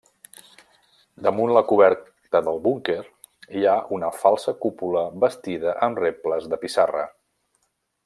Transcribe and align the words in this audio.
Damunt 1.27 1.53
la 1.57 1.61
coberta 1.71 2.41
del 2.47 2.57
búnquer 2.69 2.97
hi 3.59 3.69
ha 3.69 3.77
una 3.99 4.11
falsa 4.23 4.57
cúpula 4.67 5.07
bastida 5.27 5.77
amb 5.89 6.03
rebles 6.09 6.53
de 6.55 6.65
pissarra. 6.67 7.09